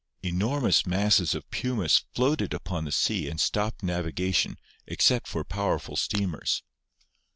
Enormous 0.23 0.87
masses 0.87 1.35
of 1.35 1.47
pumice 1.51 2.05
floated 2.15 2.55
upon 2.55 2.85
the 2.85 2.91
sea 2.91 3.29
and 3.29 3.39
stopped 3.39 3.83
naviga 3.83 4.17
VULCANISM 4.33 4.55
113 4.57 4.57
tion 4.57 4.57
except 4.87 5.27
for 5.27 5.43
powerful 5.43 5.95
steamers. 5.95 6.63